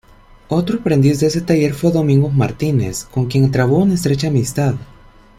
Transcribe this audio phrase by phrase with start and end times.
[0.47, 4.73] Otro aprendiz de ese taller fue Domingo Martínez, con quien trabó una estrecha amistad.